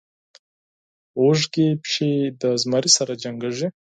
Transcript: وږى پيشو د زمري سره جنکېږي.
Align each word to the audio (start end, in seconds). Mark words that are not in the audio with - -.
وږى 1.23 1.67
پيشو 1.81 2.09
د 2.41 2.43
زمري 2.61 2.89
سره 2.97 3.13
جنکېږي. 3.21 3.67